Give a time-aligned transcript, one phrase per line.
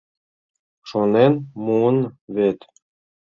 [0.89, 1.33] Шонен
[1.65, 1.97] муын
[2.35, 2.59] вет.